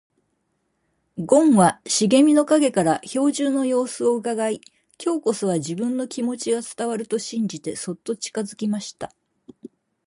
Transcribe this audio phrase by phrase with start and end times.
[1.19, 4.59] ごんは茂みの影から兵十の様子をうかがい、
[4.99, 9.13] 今日こそは自分の気持ちが伝わると信じてそっと近づきました。